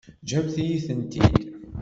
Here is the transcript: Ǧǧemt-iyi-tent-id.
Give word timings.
Ǧǧemt-iyi-tent-id. 0.23 1.35